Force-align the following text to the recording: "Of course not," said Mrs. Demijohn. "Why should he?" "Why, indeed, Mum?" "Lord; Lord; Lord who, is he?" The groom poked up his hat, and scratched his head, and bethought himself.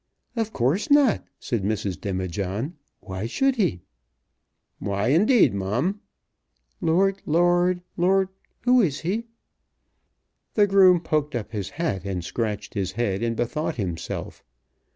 "Of 0.35 0.51
course 0.51 0.89
not," 0.89 1.23
said 1.37 1.61
Mrs. 1.61 2.01
Demijohn. 2.01 2.73
"Why 3.01 3.27
should 3.27 3.57
he?" 3.57 3.81
"Why, 4.79 5.09
indeed, 5.09 5.53
Mum?" 5.53 5.99
"Lord; 6.81 7.21
Lord; 7.27 7.83
Lord 7.97 8.29
who, 8.61 8.81
is 8.81 9.01
he?" 9.01 9.27
The 10.55 10.65
groom 10.65 11.01
poked 11.01 11.35
up 11.35 11.51
his 11.51 11.69
hat, 11.69 12.03
and 12.03 12.23
scratched 12.25 12.73
his 12.73 12.93
head, 12.93 13.21
and 13.21 13.35
bethought 13.35 13.75
himself. 13.75 14.43